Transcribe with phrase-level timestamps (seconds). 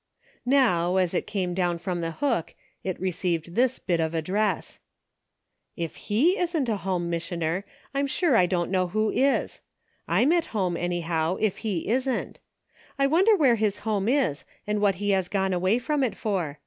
[0.47, 4.79] Now, as it came down from the hook, it received this bit of address:"
[5.85, 9.61] If /le isn't a home missioner, I'm sure I don't know who is.
[10.07, 12.39] I'm at home, anyhow, if he isn't.
[12.97, 16.57] I wonder where his home is, and what he has gone away from it for.